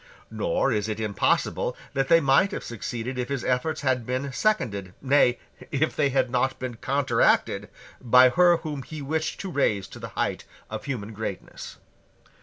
[0.31, 4.95] Nor is it impossible that he might have succeeded if his efforts had been seconded,
[4.99, 5.37] nay,
[5.69, 7.69] if they had not been counteracted,
[8.01, 11.77] by her whom he wished to raise to the height of human greatness.